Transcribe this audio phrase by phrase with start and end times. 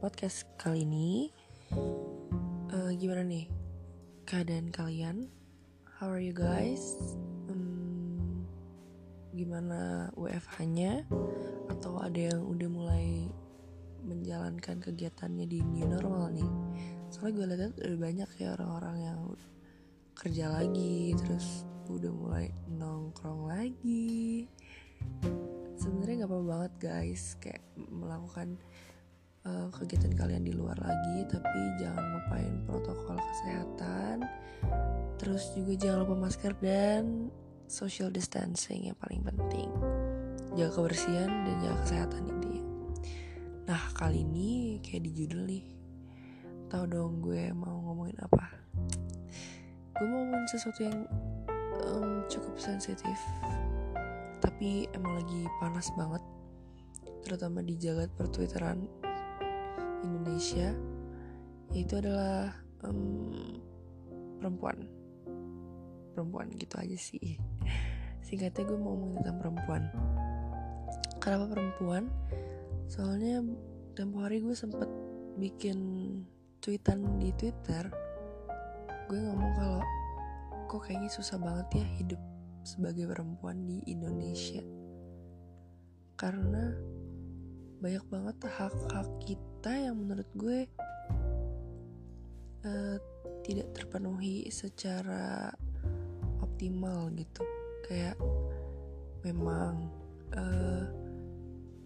[0.00, 1.28] podcast kali ini
[2.72, 3.52] uh, Gimana nih
[4.24, 5.28] keadaan kalian?
[6.00, 6.96] How are you guys?
[7.52, 8.48] Um,
[9.36, 11.04] gimana WFH-nya?
[11.68, 13.28] Atau ada yang udah mulai
[14.00, 16.48] menjalankan kegiatannya di new normal nih?
[17.12, 19.20] Soalnya gue lihat udah banyak ya orang-orang yang
[20.16, 24.48] kerja lagi Terus udah mulai nongkrong lagi
[25.80, 28.60] sebenarnya nggak apa-apa banget guys kayak melakukan
[29.46, 34.26] uh, kegiatan kalian di luar lagi tapi jangan lupain protokol kesehatan.
[35.20, 37.28] Terus juga jangan lupa masker dan
[37.68, 39.68] social distancing yang paling penting.
[40.56, 42.64] Jaga kebersihan dan jaga kesehatan intinya.
[43.70, 45.64] Nah kali ini kayak di judul nih.
[46.70, 48.46] Tahu dong gue mau ngomongin apa?
[49.98, 51.04] Gue mau ngomongin sesuatu yang
[51.84, 53.18] um, cukup sensitif
[54.40, 56.20] tapi emang lagi panas banget
[57.24, 58.88] terutama di jagat pertwitteran
[60.04, 60.72] Indonesia
[61.70, 62.50] yaitu adalah
[62.82, 63.60] um,
[64.40, 64.88] perempuan.
[66.16, 67.38] Perempuan gitu aja sih.
[68.26, 69.82] Singkatnya gue mau ngomongin tentang perempuan.
[71.22, 72.04] Kenapa perempuan?
[72.90, 73.44] Soalnya
[73.94, 74.88] tempo hari gue sempet
[75.38, 75.78] bikin
[76.58, 77.86] tweetan di twitter.
[79.06, 79.82] Gue ngomong kalau
[80.66, 82.20] kok kayaknya susah banget ya hidup
[82.66, 84.62] sebagai perempuan di Indonesia.
[86.18, 86.74] Karena
[87.80, 90.64] banyak banget hak-hak kita yang menurut gue
[92.64, 92.96] uh,
[93.44, 95.52] tidak terpenuhi secara
[96.40, 97.44] optimal gitu.
[97.84, 98.16] Kayak
[99.20, 99.92] memang
[100.32, 100.84] uh,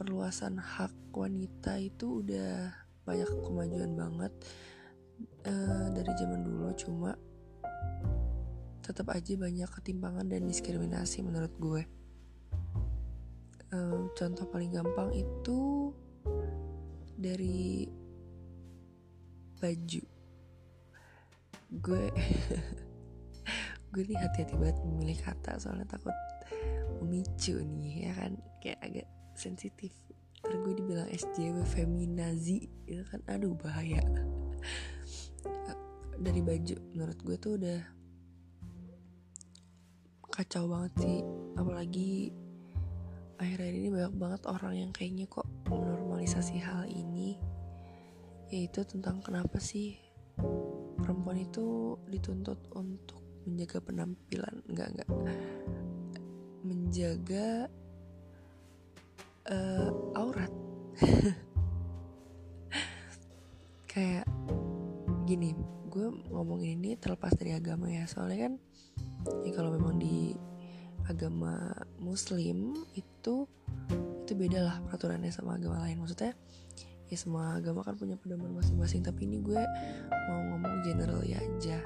[0.00, 2.72] perluasan hak wanita itu udah
[3.04, 4.32] banyak kemajuan banget
[5.44, 6.72] uh, dari zaman dulu.
[6.72, 7.12] Cuma
[8.80, 11.82] tetap aja banyak ketimpangan dan diskriminasi menurut gue.
[13.68, 15.92] Um, contoh paling gampang itu
[17.18, 17.90] dari
[19.58, 20.02] baju.
[21.82, 22.04] Gue
[23.92, 26.14] gue nih hati-hati banget memilih kata soalnya takut
[27.02, 28.32] memicu nih ya kan?
[28.62, 29.90] Kayak agak sensitif.
[30.38, 33.18] Terus gue dibilang SJW feminazi itu kan?
[33.26, 34.00] Aduh bahaya.
[36.24, 37.80] Dari baju menurut gue tuh udah
[40.30, 41.18] kacau banget sih.
[41.58, 42.30] Apalagi
[43.38, 45.46] akhir-akhir ini banyak banget orang yang kayaknya kok
[46.28, 47.40] menormalisasi hal ini
[48.52, 49.96] yaitu tentang kenapa sih
[51.00, 54.60] perempuan itu dituntut untuk menjaga penampilan.
[54.68, 55.08] Enggak enggak
[56.68, 57.48] menjaga
[59.48, 59.88] uh,
[60.20, 60.52] aurat.
[63.88, 64.28] Kayak
[65.24, 65.56] gini
[65.88, 68.04] gue ngomongin ini terlepas dari agama ya.
[68.04, 68.60] Soalnya kan
[69.48, 70.36] ya kalau memang di
[71.08, 73.48] agama muslim itu
[74.28, 76.04] itu beda lah peraturannya sama agama lain.
[76.04, 76.36] Maksudnya
[77.08, 79.56] ya semua agama kan punya pedoman masing-masing tapi ini gue
[80.28, 81.80] mau ngomong general ya aja.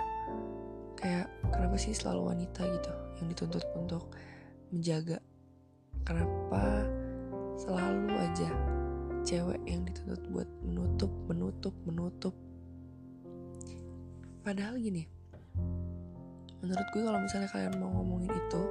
[0.99, 2.91] Kayak kenapa sih selalu wanita gitu
[3.23, 4.11] yang dituntut untuk
[4.75, 5.23] menjaga?
[6.03, 6.83] Kenapa
[7.63, 8.51] selalu aja
[9.23, 12.35] cewek yang dituntut buat menutup menutup menutup?
[14.43, 15.07] Padahal gini
[16.63, 18.63] menurut gue kalau misalnya kalian mau ngomongin itu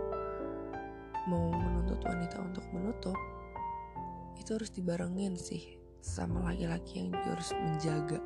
[1.28, 3.16] mau menuntut wanita untuk menutup
[4.42, 8.20] itu harus dibarengin sih sama laki-laki yang juga harus menjaga.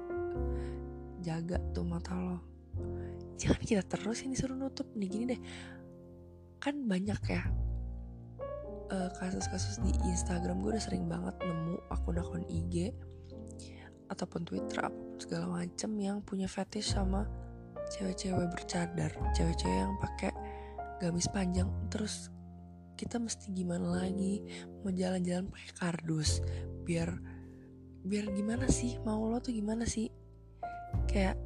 [1.19, 2.39] Jaga tuh mata lo.
[3.35, 4.87] Jangan kita terus ini suruh nutup.
[4.95, 5.41] Nih gini deh.
[6.63, 7.43] Kan banyak ya
[8.95, 10.63] uh, kasus-kasus di Instagram.
[10.63, 12.95] Gue udah sering banget nemu akun-akun IG
[14.05, 17.27] ataupun Twitter apa pun segala macem yang punya fetish sama
[17.91, 19.11] cewek-cewek bercadar.
[19.33, 20.31] Cewek-cewek yang pakai
[21.01, 21.67] gamis panjang.
[21.91, 22.29] Terus
[22.95, 24.41] kita mesti gimana lagi?
[24.81, 26.39] Mau jalan-jalan pakai kardus
[26.87, 27.11] biar
[28.05, 28.97] biar gimana sih?
[29.03, 30.09] Mau lo tuh gimana sih?
[31.11, 31.37] Kayak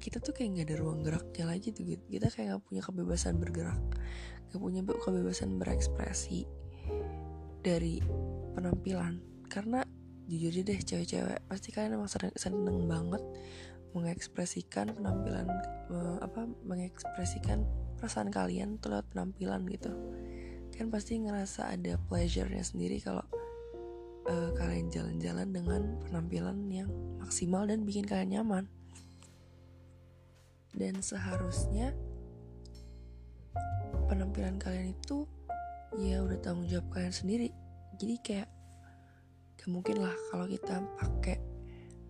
[0.00, 2.04] kita tuh kayak nggak ada ruang geraknya lagi tuh gitu.
[2.06, 3.80] Kita kayak nggak punya kebebasan bergerak
[4.50, 6.42] nggak punya kebebasan berekspresi
[7.62, 8.02] dari
[8.58, 9.46] penampilan.
[9.46, 9.86] Karena
[10.26, 13.22] jujur aja deh cewek-cewek pasti kalian emang seneng banget
[13.90, 15.50] mengekspresikan penampilan
[15.90, 17.66] uh, apa mengekspresikan
[17.98, 19.90] perasaan kalian tuh lewat penampilan gitu
[20.80, 23.20] kan pasti ngerasa ada pleasure-nya sendiri kalau
[24.24, 26.88] uh, kalian jalan-jalan dengan penampilan yang
[27.20, 28.64] maksimal dan bikin kalian nyaman.
[30.72, 31.92] Dan seharusnya
[34.08, 35.28] penampilan kalian itu
[36.00, 37.52] ya udah tanggung jawab kalian sendiri.
[38.00, 38.48] Jadi kayak
[39.60, 41.36] gak mungkin lah kalau kita pakai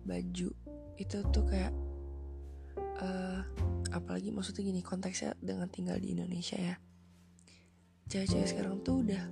[0.07, 0.47] baju
[0.95, 1.75] itu tuh kayak
[3.03, 3.43] uh,
[3.91, 6.79] apalagi maksudnya gini konteksnya dengan tinggal di Indonesia ya
[8.11, 9.23] cewek-cewek sekarang tuh udah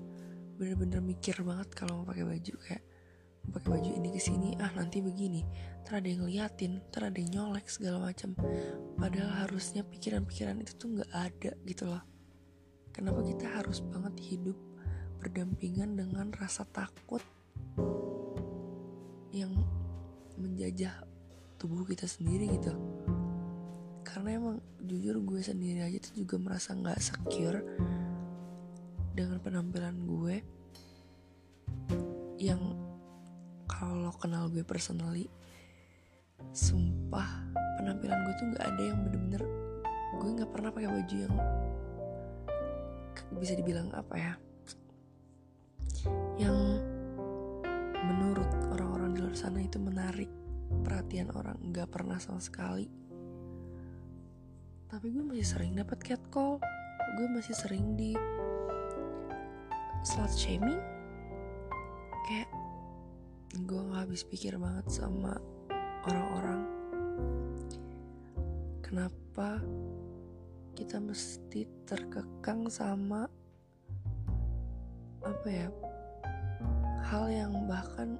[0.56, 2.84] bener-bener mikir banget kalau mau pakai baju kayak
[3.52, 5.44] pakai baju ini ke sini ah nanti begini.
[5.84, 8.40] Ntar ada yang ngeliatin ntar ada yang nyolek segala macam
[8.96, 12.04] padahal harusnya pikiran-pikiran itu tuh nggak ada gitu loh.
[12.96, 14.56] Kenapa kita harus banget hidup
[15.20, 17.20] berdampingan dengan rasa takut
[19.36, 19.52] yang
[20.40, 21.04] menjajah
[21.60, 22.72] tubuh kita sendiri gitu?
[24.08, 27.60] Karena emang jujur gue sendiri aja tuh juga merasa nggak secure
[29.19, 30.36] dengan penampilan gue
[32.39, 32.71] yang
[33.68, 35.27] kalau kenal gue personally
[36.56, 37.27] sumpah
[37.75, 39.44] penampilan gue tuh nggak ada yang bener-bener
[40.24, 41.36] gue nggak pernah pakai baju yang
[43.44, 44.33] bisa dibilang apa ya
[46.39, 46.80] yang
[48.00, 50.31] menurut orang-orang di luar sana itu menarik
[50.88, 52.88] perhatian orang nggak pernah sama sekali.
[54.88, 56.63] Tapi gue masih sering dapat catcall
[57.19, 58.16] gue masih sering di
[60.04, 60.80] slut shaming?
[62.28, 62.50] Kayak
[63.66, 65.36] gue nggak habis pikir banget sama
[66.07, 66.62] orang-orang.
[68.80, 69.60] Kenapa
[70.74, 73.28] kita mesti terkekang sama
[75.19, 75.68] apa ya
[77.12, 78.16] hal yang bahkan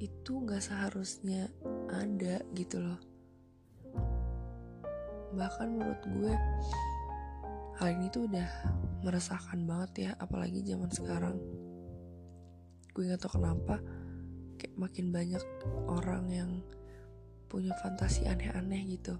[0.00, 1.52] itu nggak seharusnya
[1.92, 3.00] ada gitu loh.
[5.36, 6.34] Bahkan menurut gue
[7.78, 8.48] hal ini tuh udah
[9.02, 11.36] meresahkan banget ya apalagi zaman sekarang.
[12.94, 13.82] Gue nggak tau kenapa
[14.56, 15.42] kayak makin banyak
[15.90, 16.50] orang yang
[17.50, 19.18] punya fantasi aneh-aneh gitu.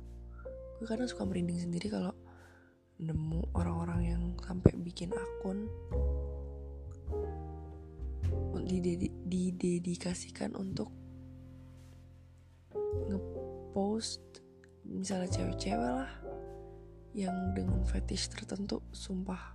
[0.78, 2.14] Gue kadang suka merinding sendiri kalau
[3.02, 5.66] nemu orang-orang yang sampai bikin akun
[9.34, 10.88] didedikasikan untuk
[13.10, 14.22] ngepost
[14.86, 16.10] misalnya cewek-cewek lah
[17.14, 19.54] yang dengan fetish tertentu sumpah.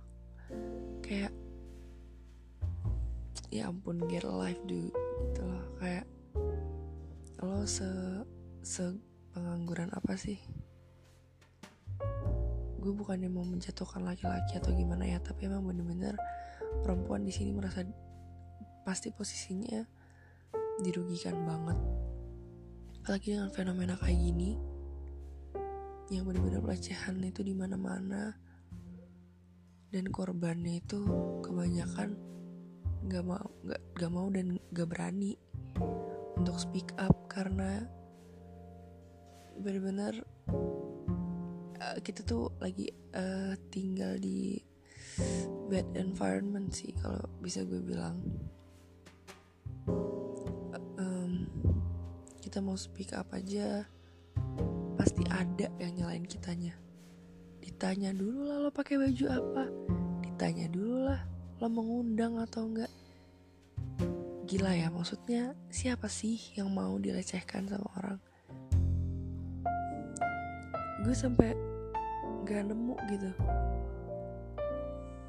[1.04, 1.30] Kayak
[3.52, 6.06] ya ampun get life dude gitu loh kayak
[7.42, 7.86] lo se
[8.64, 8.96] se
[9.36, 10.40] pengangguran apa sih?
[12.80, 16.16] Gue bukannya mau menjatuhkan laki-laki atau gimana ya tapi emang bener-bener
[16.80, 17.84] perempuan di sini merasa
[18.88, 19.84] pasti posisinya
[20.80, 21.76] dirugikan banget.
[23.00, 24.69] Apalagi dengan fenomena kayak gini
[26.10, 28.34] yang benar-benar pelecehan itu di mana-mana.
[29.90, 31.02] Dan korbannya itu
[31.42, 32.14] kebanyakan
[33.00, 35.34] nggak mau nggak nggak mau dan nggak berani
[36.36, 37.88] untuk speak up karena
[39.58, 40.14] benar-benar
[41.80, 44.62] uh, kita tuh lagi uh, tinggal di
[45.66, 48.20] bad environment sih kalau bisa gue bilang.
[50.70, 51.32] Uh, um,
[52.38, 53.84] kita mau speak up aja
[55.00, 56.76] pasti ada yang nyalain kitanya.
[57.64, 59.64] Ditanya dulu lah lo pakai baju apa?
[60.20, 61.24] Ditanya dulu lah
[61.56, 62.92] lo mengundang atau enggak?
[64.44, 68.20] Gila ya maksudnya siapa sih yang mau dilecehkan sama orang?
[71.00, 71.56] Gue sampai
[72.44, 73.32] gak nemu gitu.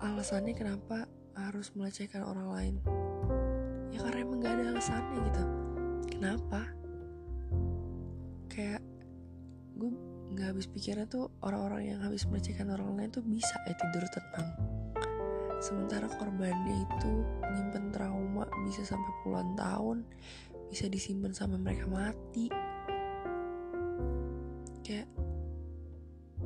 [0.04, 1.08] Alasannya kenapa
[1.40, 2.76] harus melecehkan orang lain?
[3.96, 5.44] Ya karena emang gak ada alasannya gitu.
[6.12, 6.68] Kenapa?
[8.52, 8.91] Kayak
[9.82, 9.90] gue
[10.38, 14.50] nggak habis pikirnya tuh orang-orang yang habis melecehkan orang lain tuh bisa ya tidur tenang.
[15.58, 17.12] Sementara korbannya itu
[17.50, 20.06] nyimpen trauma bisa sampai puluhan tahun
[20.70, 22.54] bisa disimpan sampai mereka mati.
[24.86, 25.10] Kayak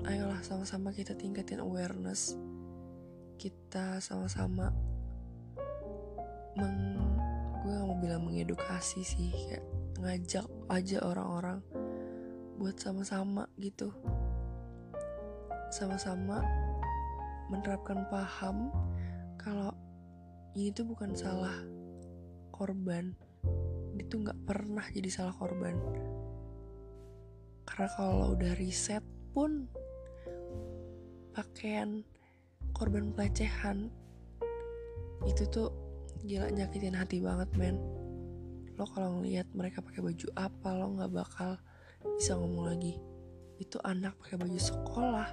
[0.08, 2.40] ayolah sama-sama kita tingkatin awareness.
[3.36, 4.72] Kita sama-sama
[6.56, 6.96] meng
[7.62, 9.66] gue gak mau bilang mengedukasi sih kayak
[10.00, 11.60] ngajak aja orang-orang
[12.56, 13.92] buat sama-sama gitu.
[15.70, 16.40] Sama-sama
[17.52, 18.72] menerapkan paham
[19.36, 19.76] kalau
[20.56, 21.56] ini tuh bukan salah
[22.56, 23.12] korban.
[24.00, 25.76] Itu nggak pernah jadi salah korban.
[27.68, 29.04] Karena kalau udah riset
[29.36, 29.68] pun
[31.36, 32.08] pakaian
[32.72, 33.92] korban pelecehan
[35.28, 35.72] itu tuh
[36.24, 37.76] gila nyakitin hati banget men.
[38.80, 41.60] Lo kalau ngelihat mereka pakai baju apa lo nggak bakal
[42.14, 42.94] bisa ngomong lagi
[43.58, 45.30] itu anak pakai baju sekolah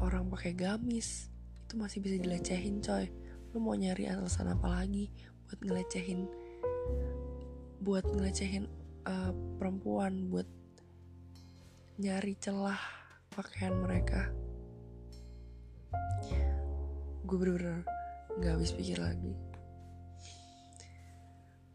[0.00, 1.28] orang pakai gamis.
[1.68, 3.06] Itu masih bisa dilecehin coy.
[3.52, 5.12] Lu mau nyari alasan apa lagi
[5.46, 6.20] buat ngelecehin
[7.80, 8.68] buat ngelecehin
[9.08, 10.46] uh, perempuan buat
[12.00, 12.80] nyari celah
[13.32, 14.32] pakaian mereka?
[17.28, 17.86] Gue bener-bener
[18.42, 19.34] gak habis pikir lagi.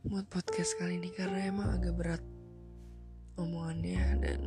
[0.05, 2.24] Buat podcast kali ini karena emang agak berat
[3.36, 4.42] omongannya dan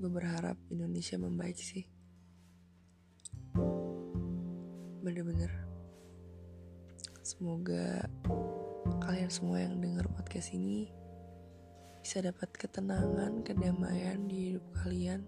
[0.00, 1.84] gue berharap Indonesia membaik sih
[5.00, 5.50] bener-bener
[7.20, 8.08] semoga
[9.04, 10.90] kalian semua yang dengar podcast ini
[12.00, 15.20] bisa dapat ketenangan, kedamaian di hidup kalian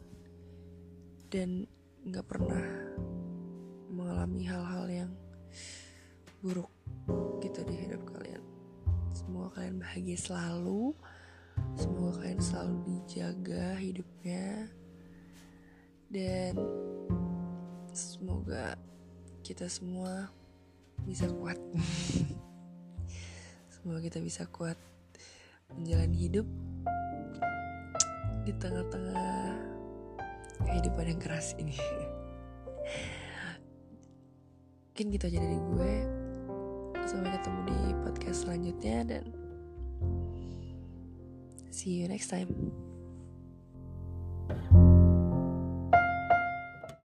[1.29, 1.69] dan
[2.09, 2.65] nggak pernah
[3.93, 5.13] mengalami hal-hal yang
[6.41, 6.73] buruk
[7.45, 8.22] gitu di hidup kalian.
[9.33, 10.93] Semoga kalian bahagia selalu.
[11.81, 14.69] Semoga kalian selalu dijaga hidupnya
[16.13, 16.53] dan
[17.97, 18.77] semoga
[19.41, 20.29] kita semua
[21.09, 21.57] bisa kuat.
[23.73, 24.77] semoga kita bisa kuat
[25.81, 26.45] menjalani hidup
[28.45, 29.49] di tengah-tengah
[30.61, 31.81] kehidupan yang keras ini.
[34.93, 36.22] Mungkin gitu aja dari gue.
[37.13, 37.79] Sampai ketemu di
[38.09, 39.25] podcast selanjutnya dan
[41.69, 42.49] see you next time.